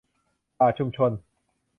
[0.59, 1.11] ป่าชุมชน